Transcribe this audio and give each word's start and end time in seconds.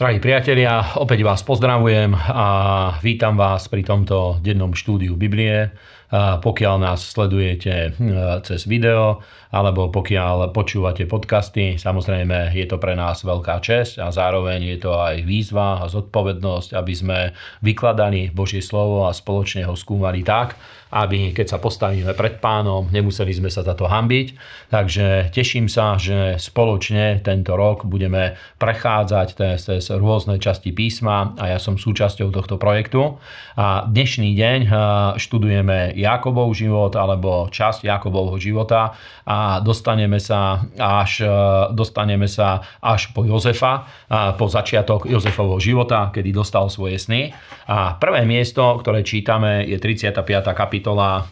Drahí 0.00 0.16
priatelia, 0.16 0.96
opäť 0.96 1.20
vás 1.20 1.44
pozdravujem 1.44 2.16
a 2.16 2.48
vítam 3.04 3.36
vás 3.36 3.68
pri 3.68 3.84
tomto 3.84 4.40
dennom 4.40 4.72
štúdiu 4.72 5.12
Biblie. 5.12 5.76
Pokiaľ 6.40 6.74
nás 6.80 7.04
sledujete 7.04 7.94
hm, 7.94 8.40
cez 8.42 8.64
video 8.66 9.20
alebo 9.52 9.92
pokiaľ 9.92 10.50
počúvate 10.56 11.06
podcasty, 11.06 11.78
samozrejme 11.78 12.50
je 12.50 12.66
to 12.66 12.82
pre 12.82 12.98
nás 12.98 13.22
veľká 13.22 13.62
čest 13.62 14.00
a 14.00 14.10
zároveň 14.10 14.74
je 14.74 14.78
to 14.82 14.96
aj 14.96 15.22
výzva 15.22 15.78
a 15.78 15.86
zodpovednosť, 15.86 16.74
aby 16.74 16.94
sme 16.96 17.18
vykladali 17.62 18.32
Božie 18.34 18.64
slovo 18.64 19.06
a 19.06 19.14
spoločne 19.14 19.68
ho 19.68 19.78
skúmali 19.78 20.26
tak, 20.26 20.58
aby 20.90 21.30
keď 21.30 21.46
sa 21.46 21.58
postavíme 21.62 22.10
pred 22.18 22.42
pánom, 22.42 22.90
nemuseli 22.90 23.30
sme 23.30 23.46
sa 23.46 23.62
za 23.62 23.78
to 23.78 23.86
hambiť. 23.86 24.34
Takže 24.70 25.30
teším 25.30 25.70
sa, 25.70 25.94
že 25.94 26.42
spoločne 26.42 27.22
tento 27.22 27.54
rok 27.54 27.86
budeme 27.86 28.34
prechádzať 28.58 29.28
cez 29.62 29.89
rôzne 29.98 30.38
časti 30.38 30.70
písma 30.70 31.34
a 31.34 31.56
ja 31.56 31.58
som 31.58 31.74
súčasťou 31.74 32.30
tohto 32.30 32.60
projektu. 32.60 33.18
A 33.58 33.88
dnešný 33.88 34.36
deň 34.38 34.60
eh, 34.66 34.72
študujeme 35.18 35.98
Jakobov 35.98 36.54
život 36.54 36.94
alebo 36.94 37.50
časť 37.50 37.82
Jakobovho 37.86 38.38
života 38.38 38.94
a 39.26 39.58
dostaneme 39.58 40.22
sa 40.22 40.62
až, 40.78 41.26
eh, 41.26 41.30
dostaneme 41.74 42.30
sa 42.30 42.62
až 42.78 43.10
po 43.10 43.26
Jozefa, 43.26 43.82
eh, 43.82 44.34
po 44.38 44.46
začiatok 44.46 45.10
Jozefovho 45.10 45.58
života, 45.58 46.14
kedy 46.14 46.30
dostal 46.30 46.70
svoje 46.70 47.00
sny. 47.00 47.34
A 47.70 47.94
prvé 47.98 48.26
miesto, 48.26 48.82
ktoré 48.82 49.06
čítame, 49.06 49.62
je 49.62 49.78
35. 49.78 50.52
kapitola 50.58 51.22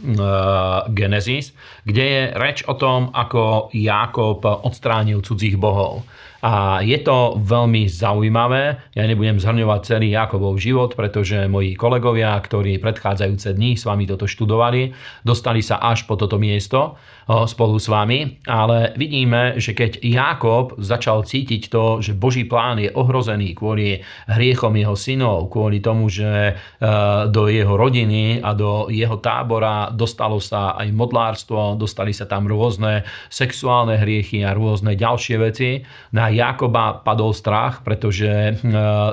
Genesis, 0.87 1.51
kde 1.83 2.05
je 2.07 2.23
reč 2.39 2.63
o 2.71 2.79
tom, 2.79 3.11
ako 3.11 3.75
Jákob 3.75 4.47
odstránil 4.63 5.19
cudzích 5.19 5.59
bohov. 5.59 6.07
A 6.39 6.85
je 6.87 6.99
to 7.03 7.35
veľmi 7.43 7.91
zaujímavé. 7.91 8.95
Ja 8.95 9.05
nebudem 9.11 9.43
zhrňovať 9.43 9.81
celý 9.83 10.15
Jakobov 10.15 10.63
život, 10.63 10.95
pretože 10.95 11.51
moji 11.51 11.75
kolegovia, 11.75 12.39
ktorí 12.39 12.79
predchádzajúce 12.79 13.59
dni 13.59 13.75
s 13.75 13.83
vami 13.83 14.07
toto 14.07 14.31
študovali, 14.31 14.95
dostali 15.27 15.67
sa 15.67 15.83
až 15.83 16.07
po 16.07 16.15
toto 16.15 16.39
miesto 16.39 16.95
spolu 17.29 17.77
s 17.77 17.93
vami. 17.93 18.41
Ale 18.49 18.97
vidíme, 18.97 19.61
že 19.61 19.77
keď 19.77 20.01
Jakob 20.01 20.81
začal 20.81 21.29
cítiť 21.29 21.69
to, 21.69 22.01
že 22.01 22.17
Boží 22.17 22.49
plán 22.49 22.81
je 22.81 22.89
ohrozený 22.89 23.53
kvôli 23.53 24.01
hriechom 24.33 24.73
jeho 24.73 24.97
synov, 24.97 25.53
kvôli 25.53 25.85
tomu, 25.85 26.09
že 26.09 26.25
e, 26.25 26.53
do 27.29 27.53
jeho 27.53 27.77
rodiny 27.77 28.41
a 28.41 28.57
do 28.57 28.89
jeho 28.89 29.21
tábora 29.21 29.93
dostalo 29.93 30.41
sa 30.41 30.73
aj 30.81 30.89
modlárstvo, 30.89 31.77
dostali 31.77 32.17
sa 32.17 32.25
tam 32.25 32.49
rôzne 32.49 33.05
sexuálne 33.29 34.01
hriechy 34.01 34.41
a 34.49 34.57
rôzne 34.57 34.97
ďalšie 34.97 35.37
veci. 35.37 35.85
Na 36.17 36.28
Jakoba 36.29 37.01
padol 37.01 37.35
strach, 37.35 37.85
pretože 37.85 38.29
e, 38.29 38.53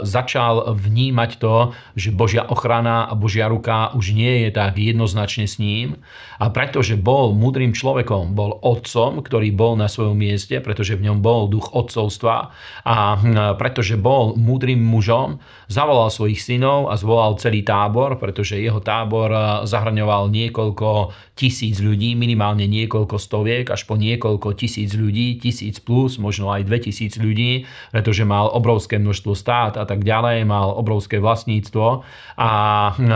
začal 0.04 0.76
vnímať 0.76 1.32
to, 1.40 1.76
že 1.96 2.16
Božia 2.16 2.44
ochrana 2.48 3.08
a 3.10 3.14
Božia 3.18 3.50
ruka 3.50 3.92
už 3.96 4.16
nie 4.16 4.48
je 4.48 4.50
tak 4.52 4.80
jednoznačne 4.80 5.50
s 5.50 5.58
ním. 5.58 6.00
A 6.40 6.52
pretože 6.52 7.00
bol 7.00 7.32
múdrym 7.32 7.72
človekom, 7.72 8.36
bol 8.36 8.60
otcom, 8.60 9.24
ktorý 9.24 9.56
bol 9.56 9.80
na 9.80 9.88
svojom 9.88 10.20
mieste, 10.20 10.60
pretože 10.60 11.00
v 11.00 11.08
ňom 11.12 11.24
bol 11.24 11.48
duch 11.48 11.72
otcovstva 11.72 12.52
a 12.84 12.96
pretože 13.56 13.96
bol 13.96 14.36
múdrym 14.36 14.80
mužom, 14.80 15.40
zavolal 15.72 16.12
svojich 16.12 16.44
synov 16.44 16.92
a 16.92 17.00
zvolal 17.00 17.40
celý 17.40 17.64
tábor, 17.64 18.20
pretože 18.20 18.60
jeho 18.60 18.84
tábor 18.84 19.32
e, 19.32 19.40
zahrňoval 19.68 20.28
niekoľko 20.30 21.16
tisíc 21.36 21.84
ľudí, 21.84 22.16
minimálne 22.16 22.68
niekoľko 22.68 23.20
stoviek, 23.20 23.66
až 23.68 23.84
po 23.84 24.00
niekoľko 24.00 24.56
tisíc 24.56 24.96
ľudí, 24.96 25.40
tisíc 25.40 25.84
plus, 25.84 26.16
možno 26.16 26.52
aj 26.52 26.64
dve 26.64 26.80
tisíc 27.06 27.22
ľudí, 27.22 27.70
pretože 27.94 28.26
mal 28.26 28.50
obrovské 28.50 28.98
množstvo 28.98 29.34
stát 29.38 29.74
a 29.78 29.86
tak 29.86 30.02
ďalej, 30.02 30.44
mal 30.50 30.74
obrovské 30.74 31.22
vlastníctvo 31.22 32.02
a 32.42 32.52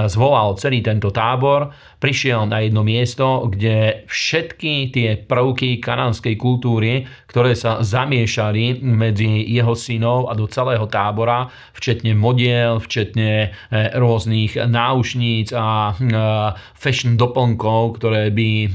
zvolal 0.06 0.56
celý 0.62 0.86
tento 0.86 1.10
tábor, 1.10 1.74
prišiel 2.00 2.48
na 2.48 2.64
jedno 2.64 2.86
miesto, 2.86 3.50
kde 3.50 4.08
všetky 4.08 4.94
tie 4.94 5.10
prvky 5.20 5.82
kanánskej 5.82 6.38
kultúry, 6.40 7.10
ktoré 7.28 7.54
sa 7.58 7.84
zamiešali 7.84 8.80
medzi 8.82 9.44
jeho 9.50 9.76
synov 9.76 10.32
a 10.32 10.38
do 10.38 10.48
celého 10.48 10.88
tábora, 10.88 11.52
včetne 11.76 12.16
modiel, 12.16 12.80
včetne 12.80 13.52
eh, 13.52 13.92
rôznych 13.98 14.56
náušníc 14.56 15.52
a 15.52 15.94
eh, 15.94 16.70
fashion 16.80 17.20
doplnkov, 17.20 18.00
ktoré 18.00 18.32
by, 18.32 18.50
e, 18.66 18.70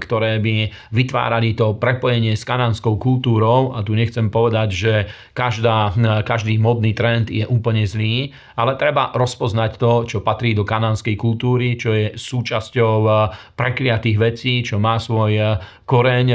ktoré 0.00 0.40
by 0.40 0.72
vytvárali 0.90 1.52
to 1.52 1.76
prepojenie 1.76 2.32
s 2.32 2.48
kanánskou 2.48 2.96
kultúrou. 2.96 3.76
A 3.76 3.84
tu 3.84 3.92
nechcem 3.92 4.32
povedať, 4.32 4.51
že 4.70 4.94
každá, 5.32 5.96
e, 5.96 6.20
každý 6.22 6.60
modný 6.60 6.92
trend 6.92 7.32
je 7.32 7.48
úplne 7.48 7.88
zlý, 7.88 8.36
ale 8.56 8.76
treba 8.76 9.10
rozpoznať 9.16 9.70
to, 9.80 9.92
čo 10.06 10.18
patrí 10.20 10.52
do 10.52 10.68
kanánskej 10.68 11.16
kultúry, 11.16 11.80
čo 11.80 11.96
je 11.96 12.06
súčasťou 12.14 12.96
e, 13.04 13.10
prekliatých 13.56 14.16
vecí, 14.20 14.60
čo 14.60 14.76
má 14.76 15.00
svoj 15.00 15.60
koreň 15.92 16.28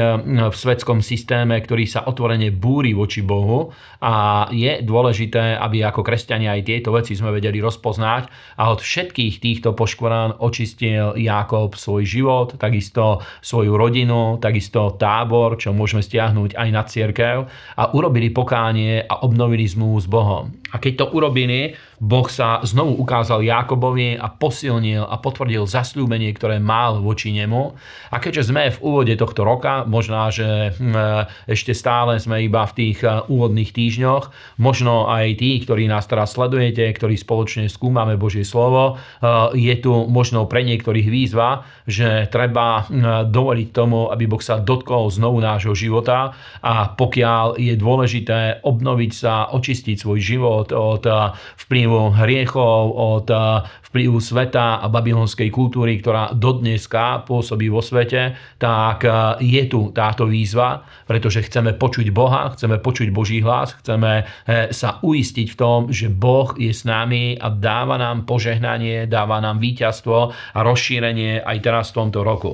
v 0.48 0.56
svetskom 0.56 1.02
systéme, 1.02 1.58
ktorý 1.58 1.82
sa 1.88 2.06
otvorene 2.06 2.54
búri 2.54 2.94
voči 2.94 3.26
Bohu. 3.26 3.74
A 3.98 4.46
je 4.54 4.78
dôležité, 4.86 5.58
aby 5.58 5.82
ako 5.82 6.06
kresťania 6.06 6.54
aj 6.54 6.62
tieto 6.62 6.94
veci 6.94 7.18
sme 7.18 7.34
vedeli 7.34 7.58
rozpoznať. 7.58 8.54
A 8.62 8.70
od 8.70 8.78
všetkých 8.78 9.42
týchto 9.42 9.74
poškvrán 9.74 10.38
očistil 10.38 11.18
Jakob 11.18 11.74
svoj 11.74 12.06
život, 12.06 12.54
takisto 12.54 13.18
svoju 13.42 13.74
rodinu, 13.74 14.38
takisto 14.38 14.94
tábor, 14.94 15.58
čo 15.58 15.74
môžeme 15.74 16.06
stiahnuť 16.06 16.54
aj 16.54 16.68
na 16.70 16.82
cierkev 16.86 17.36
a 17.74 17.82
urobili 18.08 18.32
pokánie 18.32 19.04
a 19.04 19.20
obnovili 19.20 19.68
zmluvu 19.68 20.00
s 20.00 20.08
Bohom. 20.08 20.48
A 20.72 20.80
keď 20.80 20.92
to 20.96 21.06
urobili, 21.12 21.76
Boh 21.98 22.30
sa 22.30 22.62
znovu 22.62 22.94
ukázal 23.02 23.42
Jákobovi 23.42 24.14
a 24.14 24.30
posilnil 24.30 25.02
a 25.02 25.18
potvrdil 25.18 25.66
zasľúbenie, 25.66 26.30
ktoré 26.30 26.62
mal 26.62 27.02
voči 27.02 27.34
nemu. 27.34 27.74
A 28.14 28.16
keďže 28.22 28.54
sme 28.54 28.70
v 28.70 28.78
úvode 28.78 29.14
tohto 29.18 29.42
roka, 29.42 29.82
možná, 29.82 30.30
že 30.30 30.78
hm, 30.78 31.26
ešte 31.50 31.74
stále 31.74 32.22
sme 32.22 32.46
iba 32.46 32.62
v 32.70 32.76
tých 32.78 32.98
eh, 33.02 33.26
úvodných 33.26 33.74
týždňoch, 33.74 34.30
možno 34.62 35.10
aj 35.10 35.42
tí, 35.42 35.58
ktorí 35.58 35.90
nás 35.90 36.06
teraz 36.06 36.38
sledujete, 36.38 36.86
ktorí 36.86 37.18
spoločne 37.18 37.66
skúmame 37.66 38.14
Božie 38.14 38.46
slovo, 38.46 38.94
eh, 38.94 39.58
je 39.58 39.74
tu 39.82 40.06
možno 40.06 40.46
pre 40.46 40.62
niektorých 40.62 41.08
výzva, 41.10 41.66
že 41.82 42.30
treba 42.30 42.86
hm, 42.86 43.26
dovoliť 43.26 43.68
tomu, 43.74 44.06
aby 44.14 44.30
Boh 44.30 44.40
sa 44.40 44.62
dotkol 44.62 45.10
znovu 45.10 45.42
nášho 45.42 45.74
života 45.74 46.30
a 46.62 46.94
pokiaľ 46.94 47.58
je 47.58 47.74
dôležité 47.74 48.62
obnoviť 48.62 49.12
sa, 49.12 49.50
očistiť 49.50 49.98
svoj 49.98 50.18
život 50.22 50.70
od 50.70 51.02
eh, 51.02 51.34
vplyvu 51.66 51.87
vplyvu 51.88 52.12
hriechov, 52.12 52.82
od 52.92 53.26
eh, 53.32 53.64
vplyvu 53.88 54.20
sveta 54.20 54.84
a 54.84 54.86
babylonskej 54.92 55.48
kultúry, 55.48 55.96
ktorá 56.04 56.36
dodneska 56.36 57.24
pôsobí 57.24 57.72
vo 57.72 57.80
svete, 57.80 58.36
tak 58.60 59.08
eh, 59.08 59.40
je 59.40 59.62
tu 59.64 59.88
táto 59.96 60.28
výzva, 60.28 60.84
pretože 61.08 61.48
chceme 61.48 61.72
počuť 61.72 62.12
Boha, 62.12 62.52
chceme 62.52 62.76
počuť 62.76 63.08
Boží 63.08 63.40
hlas, 63.40 63.72
chceme 63.80 64.28
eh, 64.28 64.68
sa 64.68 65.00
uistiť 65.00 65.48
v 65.48 65.56
tom, 65.56 65.80
že 65.88 66.12
Boh 66.12 66.52
je 66.60 66.76
s 66.76 66.84
nami 66.84 67.40
a 67.40 67.48
dáva 67.48 67.96
nám 67.96 68.28
požehnanie, 68.28 69.08
dáva 69.08 69.40
nám 69.40 69.56
víťazstvo 69.56 70.18
a 70.52 70.58
rozšírenie 70.60 71.40
aj 71.40 71.56
teraz 71.64 71.96
v 71.96 72.04
tomto 72.04 72.20
roku. 72.20 72.52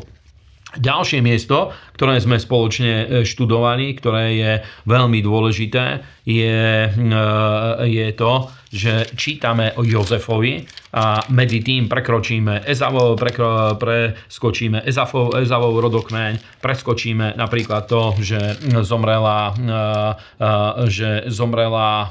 Ďalšie 0.75 1.23
miesto, 1.23 1.71
ktoré 1.95 2.19
sme 2.19 2.35
spoločne 2.35 3.23
študovali, 3.23 3.95
ktoré 3.95 4.25
je 4.35 4.53
veľmi 4.91 5.23
dôležité, 5.23 6.03
je, 6.27 6.91
je 7.87 8.09
to, 8.19 8.33
že 8.75 9.07
čítame 9.15 9.71
o 9.79 9.87
Jozefovi 9.87 10.67
a 10.99 11.23
medzi 11.31 11.63
tým 11.63 11.87
prekročíme 11.87 12.67
Ezavov, 12.67 13.15
prekro, 13.15 13.79
preskočíme 13.79 14.83
Ezavov, 14.83 15.39
Ezavov 15.39 15.79
rodokmeň, 15.79 16.59
preskočíme 16.59 17.39
napríklad 17.39 17.87
to, 17.87 18.19
že 18.19 18.59
zomrela, 18.83 19.55
že 20.91 21.31
zomrela, 21.31 22.11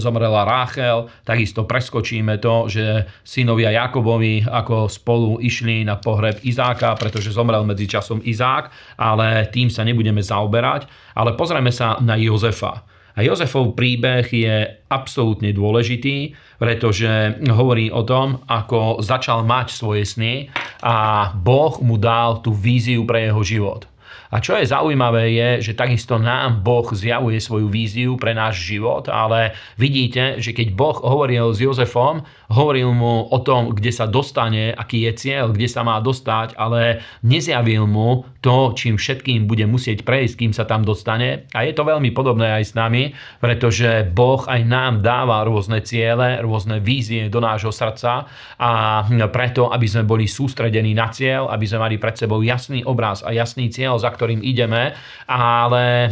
zomrela 0.00 0.42
Ráchel, 0.48 1.12
takisto 1.28 1.68
preskočíme 1.68 2.40
to, 2.40 2.72
že 2.72 3.04
synovia 3.20 3.76
Jakobovi 3.76 4.40
ako 4.40 4.88
spolu 4.88 5.36
išli 5.44 5.84
na 5.84 6.00
pohreb 6.00 6.40
Izáka, 6.48 6.96
pretože 6.96 7.28
zomrel 7.28 7.60
medzi 7.68 7.84
časom 7.84 8.24
Izák, 8.24 8.96
ale 8.96 9.52
tým 9.52 9.68
sa 9.68 9.84
nebudeme 9.84 10.24
zaoberať. 10.24 10.88
Ale 11.12 11.36
pozrieme 11.36 11.68
sa 11.68 12.00
na 12.00 12.16
Jozefa. 12.16 12.95
A 13.16 13.24
Jozefov 13.24 13.72
príbeh 13.72 14.28
je 14.28 14.76
absolútne 14.92 15.48
dôležitý, 15.56 16.36
pretože 16.60 17.40
hovorí 17.48 17.88
o 17.88 18.04
tom, 18.04 18.44
ako 18.44 19.00
začal 19.00 19.40
mať 19.40 19.72
svoje 19.72 20.04
sny 20.04 20.52
a 20.84 21.32
Boh 21.32 21.80
mu 21.80 21.96
dal 21.96 22.44
tú 22.44 22.52
víziu 22.52 23.08
pre 23.08 23.32
jeho 23.32 23.40
život. 23.40 23.88
A 24.30 24.42
čo 24.42 24.58
je 24.58 24.66
zaujímavé 24.66 25.32
je, 25.32 25.70
že 25.70 25.78
takisto 25.78 26.18
nám 26.18 26.60
Boh 26.60 26.86
zjavuje 26.90 27.38
svoju 27.38 27.70
víziu 27.70 28.18
pre 28.18 28.34
náš 28.34 28.58
život, 28.68 29.06
ale 29.06 29.54
vidíte, 29.78 30.42
že 30.42 30.50
keď 30.50 30.74
Boh 30.74 30.98
hovoril 30.98 31.54
s 31.54 31.62
Jozefom, 31.62 32.26
hovoril 32.50 32.90
mu 32.90 33.30
o 33.30 33.38
tom, 33.40 33.70
kde 33.70 33.94
sa 33.94 34.10
dostane, 34.10 34.74
aký 34.74 35.06
je 35.06 35.12
cieľ, 35.14 35.54
kde 35.54 35.70
sa 35.70 35.86
má 35.86 36.02
dostať, 36.02 36.58
ale 36.58 37.06
nezjavil 37.22 37.86
mu 37.86 38.26
to, 38.46 38.78
čím 38.78 38.94
všetkým 38.94 39.50
bude 39.50 39.66
musieť 39.66 40.06
prejsť, 40.06 40.34
kým 40.38 40.52
sa 40.54 40.62
tam 40.62 40.86
dostane. 40.86 41.50
A 41.50 41.66
je 41.66 41.74
to 41.74 41.82
veľmi 41.82 42.14
podobné 42.14 42.62
aj 42.62 42.70
s 42.70 42.72
nami, 42.78 43.10
pretože 43.42 44.06
Boh 44.06 44.38
aj 44.46 44.62
nám 44.62 45.02
dáva 45.02 45.42
rôzne 45.42 45.82
ciele, 45.82 46.38
rôzne 46.38 46.78
vízie 46.78 47.26
do 47.26 47.42
nášho 47.42 47.74
srdca. 47.74 48.30
A 48.62 49.02
preto, 49.34 49.74
aby 49.74 49.90
sme 49.90 50.06
boli 50.06 50.30
sústredení 50.30 50.94
na 50.94 51.10
cieľ, 51.10 51.50
aby 51.50 51.66
sme 51.66 51.90
mali 51.90 51.98
pred 51.98 52.14
sebou 52.14 52.38
jasný 52.38 52.86
obraz 52.86 53.26
a 53.26 53.34
jasný 53.34 53.66
cieľ, 53.66 53.98
za 53.98 54.14
ktorým 54.14 54.46
ideme, 54.46 54.94
ale 55.26 55.84
e, 56.06 56.08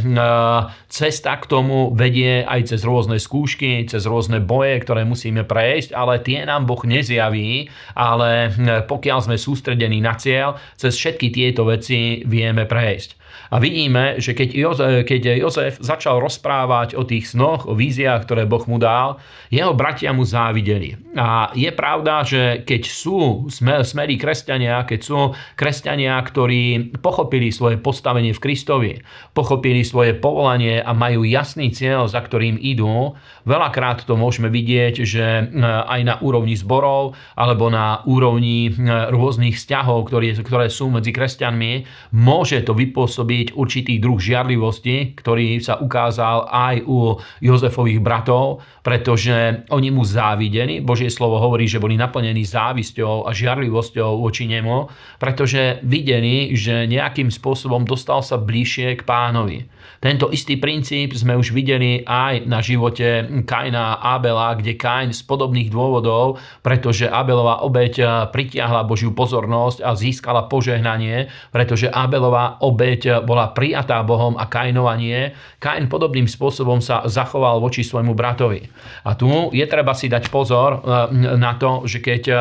cesta 0.90 1.38
k 1.38 1.46
tomu 1.46 1.94
vedie 1.94 2.42
aj 2.42 2.74
cez 2.74 2.82
rôzne 2.82 3.22
skúšky, 3.22 3.86
cez 3.86 4.02
rôzne 4.10 4.42
boje, 4.42 4.82
ktoré 4.82 5.06
musíme 5.06 5.46
prejsť, 5.46 5.94
ale 5.94 6.18
tie 6.18 6.42
nám 6.42 6.66
Boh 6.66 6.82
nezjaví, 6.82 7.70
ale 7.94 8.50
e, 8.50 8.82
pokiaľ 8.82 9.18
sme 9.22 9.36
sústredení 9.38 10.02
na 10.02 10.18
cieľ, 10.18 10.58
cez 10.74 10.98
všetky 10.98 11.30
tieto 11.30 11.62
veci 11.68 12.23
vieme 12.24 12.64
prejsť. 12.66 13.24
A 13.54 13.60
vidíme, 13.60 14.18
že 14.18 14.32
keď 14.32 14.48
Jozef, 14.50 14.92
keď 15.06 15.38
Jozef 15.38 15.74
začal 15.78 16.18
rozprávať 16.18 16.98
o 16.98 17.04
tých 17.06 17.34
snoch, 17.34 17.68
o 17.68 17.76
víziách, 17.76 18.24
ktoré 18.26 18.42
Boh 18.48 18.62
mu 18.66 18.80
dal, 18.80 19.20
jeho 19.52 19.70
bratia 19.76 20.10
mu 20.10 20.26
závideli. 20.26 20.98
A 21.14 21.54
je 21.54 21.70
pravda, 21.70 22.26
že 22.26 22.66
keď 22.66 22.82
sú 22.88 23.46
smerí 23.52 24.18
kresťania, 24.18 24.82
keď 24.88 25.00
sú 25.00 25.18
kresťania, 25.54 26.18
ktorí 26.18 26.96
pochopili 26.98 27.54
svoje 27.54 27.78
postavenie 27.78 28.34
v 28.34 28.42
Kristovi, 28.42 28.92
pochopili 29.36 29.86
svoje 29.86 30.16
povolanie 30.16 30.82
a 30.82 30.90
majú 30.96 31.22
jasný 31.22 31.70
cieľ, 31.70 32.10
za 32.10 32.18
ktorým 32.24 32.58
idú, 32.58 33.14
veľakrát 33.44 34.02
to 34.08 34.16
môžeme 34.16 34.48
vidieť, 34.48 34.94
že 35.04 35.24
e, 35.24 35.42
aj 35.62 36.00
na 36.02 36.14
úrovni 36.24 36.56
zborov 36.56 37.14
alebo 37.36 37.68
na 37.68 38.02
úrovni 38.08 38.68
e, 38.68 38.72
rôznych 39.12 39.54
vzťahov, 39.54 40.10
ktoré, 40.10 40.34
sú 40.72 40.88
medzi 40.88 41.12
kresťanmi, 41.12 41.72
môže 42.14 42.62
to 42.62 42.78
vypôsobiť 42.78 43.58
určitý 43.58 43.98
druh 43.98 44.22
žiarlivosti, 44.22 45.18
ktorý 45.18 45.58
sa 45.58 45.82
ukázal 45.82 46.46
aj 46.46 46.86
u 46.86 47.18
Jozefových 47.42 47.98
bratov, 47.98 48.62
pretože 48.86 49.66
oni 49.74 49.90
mu 49.90 50.06
závideli. 50.06 50.78
Božie 50.78 51.10
slovo 51.10 51.42
hovorí, 51.42 51.66
že 51.66 51.82
boli 51.82 51.98
naplnení 51.98 52.46
závisťou 52.46 53.26
a 53.26 53.34
žiarlivosťou 53.34 54.22
voči 54.22 54.46
nemu, 54.46 54.86
pretože 55.18 55.82
videli, 55.82 56.54
že 56.54 56.86
nejakým 56.86 57.34
spôsobom 57.34 57.82
dostal 57.82 58.22
sa 58.22 58.38
bližšie 58.38 58.94
k 58.94 59.02
pánovi. 59.02 59.66
Tento 59.98 60.28
istý 60.30 60.60
princíp 60.60 61.16
sme 61.16 61.34
už 61.34 61.50
videli 61.50 62.04
aj 62.04 62.44
na 62.44 62.60
živote 62.60 63.24
Kaina 63.48 63.96
a 63.98 64.20
Abela, 64.20 64.52
kde 64.54 64.76
Kain 64.76 65.10
z 65.10 65.24
podobných 65.24 65.72
dôvodov, 65.72 66.38
pretože 66.60 67.08
Abelová 67.08 67.64
obeď 67.64 68.28
pritiahla 68.30 68.84
Božiu 68.84 69.16
pozornosť 69.16 69.80
a 69.80 69.96
získala 69.96 70.46
požehnanie, 70.46 71.32
pretože 71.50 71.88
Abelová 71.94 72.58
obeď 72.58 73.22
bola 73.22 73.54
prijatá 73.54 74.02
Bohom 74.02 74.34
a 74.34 74.50
Kainova 74.50 74.98
nie. 74.98 75.30
Kain 75.62 75.86
podobným 75.86 76.26
spôsobom 76.26 76.82
sa 76.82 77.06
zachoval 77.06 77.62
voči 77.62 77.86
svojmu 77.86 78.18
bratovi. 78.18 78.66
A 79.06 79.14
tu 79.14 79.30
je 79.54 79.62
treba 79.70 79.94
si 79.94 80.10
dať 80.10 80.26
pozor 80.34 80.82
e, 80.82 81.38
na 81.38 81.54
to, 81.54 81.86
že 81.86 82.02
keď 82.02 82.22
e, 82.26 82.36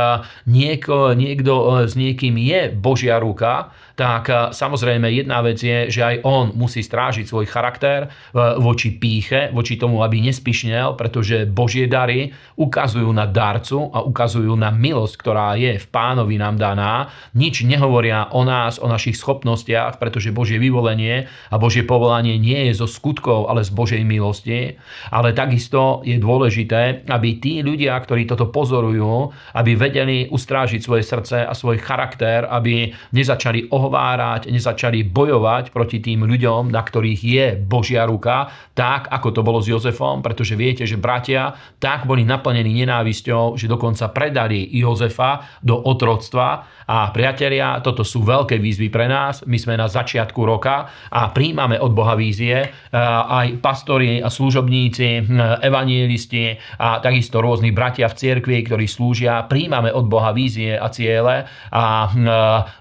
niekto, 0.49 1.13
niekto 1.13 1.85
s 1.85 1.93
niekým 1.93 2.33
je 2.41 2.73
Božia 2.73 3.21
ruka, 3.21 3.69
tak 3.93 4.29
eh, 4.29 4.49
samozrejme 4.49 5.05
jedna 5.13 5.45
vec 5.45 5.61
je, 5.61 5.89
že 5.93 6.01
aj 6.01 6.15
on 6.25 6.45
musí 6.57 6.81
strážiť 6.81 7.29
svoj 7.29 7.45
charakter 7.45 8.09
eh, 8.09 8.57
voči 8.57 8.97
píche, 8.97 9.53
voči 9.53 9.77
tomu, 9.77 10.01
aby 10.01 10.17
nespišnel, 10.21 10.97
pretože 10.97 11.45
Božie 11.45 11.85
dary 11.85 12.33
ukazujú 12.57 13.09
na 13.13 13.29
darcu 13.29 13.93
a 13.93 14.01
ukazujú 14.01 14.53
na 14.57 14.73
milosť, 14.73 15.13
ktorá 15.17 15.53
je 15.57 15.77
v 15.77 15.87
pánovi 15.89 16.41
nám 16.41 16.57
daná. 16.57 17.13
Nič 17.37 17.61
nehovoria 17.65 18.33
o 18.33 18.41
nás, 18.41 18.81
o 18.81 18.89
našich 18.89 19.17
schopnostiach, 19.17 20.01
pretože 20.01 20.33
Božie 20.33 20.57
vyvolenie 20.57 21.29
a 21.53 21.55
Božie 21.61 21.85
povolanie 21.85 22.41
nie 22.41 22.69
je 22.69 22.81
zo 22.81 22.87
skutkov, 22.89 23.49
ale 23.49 23.61
z 23.61 23.71
Božej 23.73 24.01
milosti. 24.01 24.77
Ale 25.13 25.37
takisto 25.37 26.01
je 26.01 26.17
dôležité, 26.17 27.05
aby 27.05 27.37
tí 27.37 27.61
ľudia, 27.61 27.93
ktorí 28.01 28.25
toto 28.25 28.49
pozorujú, 28.49 29.29
aby 29.53 29.71
vedeli 29.77 30.25
ustrážiť 30.29 30.81
svoje 30.81 31.05
srdce 31.05 31.45
a 31.45 31.53
svoj 31.53 31.77
charakter, 31.77 32.49
aby 32.49 32.89
nezačali 33.13 33.69
oh 33.69 33.82
ohovárať, 33.83 34.47
nezačali 34.47 35.03
bojovať 35.03 35.75
proti 35.75 35.99
tým 35.99 36.23
ľuďom, 36.23 36.71
na 36.71 36.79
ktorých 36.79 37.19
je 37.19 37.45
Božia 37.59 38.07
ruka, 38.07 38.47
tak 38.71 39.11
ako 39.11 39.35
to 39.35 39.41
bolo 39.43 39.59
s 39.59 39.67
Jozefom, 39.67 40.23
pretože 40.23 40.55
viete, 40.55 40.87
že 40.87 40.95
bratia 40.95 41.51
tak 41.83 42.07
boli 42.07 42.23
naplnení 42.23 42.71
nenávisťou, 42.71 43.59
že 43.59 43.67
dokonca 43.67 44.07
predali 44.15 44.71
Jozefa 44.71 45.59
do 45.59 45.75
otroctva 45.75 46.63
a 46.87 47.11
priatelia, 47.11 47.83
toto 47.83 48.07
sú 48.07 48.23
veľké 48.23 48.55
výzvy 48.59 48.87
pre 48.87 49.11
nás. 49.11 49.43
My 49.43 49.59
sme 49.59 49.75
na 49.75 49.91
začiatku 49.91 50.39
roka 50.47 50.87
a 51.11 51.31
príjmame 51.35 51.75
od 51.75 51.91
Boha 51.91 52.15
vízie 52.15 52.71
aj 52.93 53.59
pastori 53.59 54.23
a 54.23 54.31
služobníci, 54.31 55.27
evanielisti 55.63 56.55
a 56.79 57.03
takisto 57.03 57.43
rôzni 57.43 57.75
bratia 57.75 58.07
v 58.07 58.15
cirkvi, 58.15 58.63
ktorí 58.63 58.85
slúžia. 58.87 59.43
Príjmame 59.47 59.89
od 59.91 60.05
Boha 60.07 60.31
vízie 60.31 60.77
a 60.77 60.87
ciele 60.93 61.49
a 61.73 62.11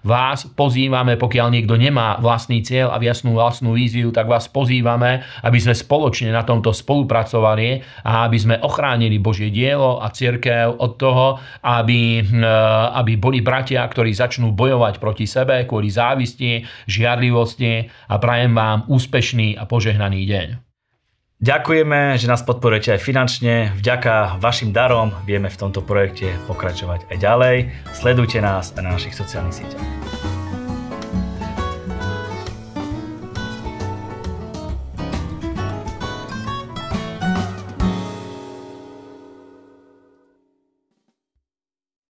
vás 0.04 0.44
pozývame 0.52 0.91
pozývame, 0.92 1.16
pokiaľ 1.16 1.48
niekto 1.56 1.80
nemá 1.80 2.20
vlastný 2.20 2.60
cieľ 2.60 2.92
a 2.92 3.00
jasnú 3.00 3.32
vlastnú 3.32 3.72
víziu, 3.72 4.12
tak 4.12 4.28
vás 4.28 4.44
pozývame, 4.52 5.24
aby 5.40 5.56
sme 5.56 5.72
spoločne 5.72 6.28
na 6.28 6.44
tomto 6.44 6.68
spolupracovali 6.68 7.80
a 8.04 8.28
aby 8.28 8.36
sme 8.36 8.60
ochránili 8.60 9.16
Božie 9.16 9.48
dielo 9.48 10.04
a 10.04 10.12
církev 10.12 10.76
od 10.76 11.00
toho, 11.00 11.40
aby, 11.64 12.20
eh, 12.20 12.44
aby 12.92 13.16
boli 13.16 13.40
bratia, 13.40 13.80
ktorí 13.88 14.12
začnú 14.12 14.52
bojovať 14.52 15.00
proti 15.00 15.24
sebe 15.24 15.64
kvôli 15.64 15.88
závisti, 15.88 16.60
žiarlivosti 16.84 17.88
a 18.12 18.20
prajem 18.20 18.52
vám 18.52 18.84
úspešný 18.92 19.56
a 19.56 19.64
požehnaný 19.64 20.28
deň. 20.28 20.48
Ďakujeme, 21.42 22.22
že 22.22 22.30
nás 22.30 22.46
podporujete 22.46 22.94
aj 22.94 23.00
finančne. 23.02 23.54
Vďaka 23.74 24.38
vašim 24.38 24.70
darom 24.70 25.10
vieme 25.26 25.50
v 25.50 25.58
tomto 25.58 25.82
projekte 25.82 26.38
pokračovať 26.46 27.10
aj 27.10 27.16
ďalej. 27.18 27.56
Sledujte 27.98 28.38
nás 28.38 28.70
na 28.78 28.94
našich 28.94 29.18
sociálnych 29.18 29.58
sieťach. 29.58 30.31